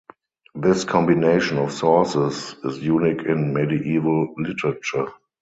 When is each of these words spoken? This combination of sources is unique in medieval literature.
This 0.55 0.83
combination 0.83 1.59
of 1.59 1.71
sources 1.71 2.55
is 2.63 2.79
unique 2.79 3.21
in 3.21 3.53
medieval 3.53 4.33
literature. 4.35 5.09